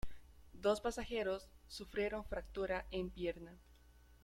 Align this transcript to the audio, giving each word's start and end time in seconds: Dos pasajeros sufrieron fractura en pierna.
Dos 0.53 0.81
pasajeros 0.81 1.47
sufrieron 1.67 2.25
fractura 2.25 2.87
en 2.89 3.11
pierna. 3.11 3.59